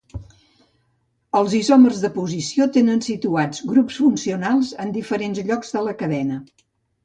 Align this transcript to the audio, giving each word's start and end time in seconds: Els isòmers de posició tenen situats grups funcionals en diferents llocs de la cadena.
Els 1.39 1.53
isòmers 1.57 1.99
de 2.07 2.11
posició 2.15 2.67
tenen 2.79 3.05
situats 3.09 3.63
grups 3.75 4.01
funcionals 4.07 4.75
en 4.87 4.99
diferents 4.99 5.47
llocs 5.51 5.79
de 5.81 5.89
la 5.93 5.99
cadena. 6.05 6.45